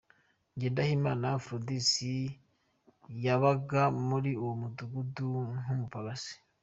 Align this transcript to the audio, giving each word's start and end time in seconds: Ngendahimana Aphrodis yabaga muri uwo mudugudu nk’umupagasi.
Ngendahimana 0.55 1.25
Aphrodis 1.37 1.89
yabaga 3.25 3.81
muri 4.07 4.31
uwo 4.41 4.53
mudugudu 4.61 5.29
nk’umupagasi. 5.61 6.33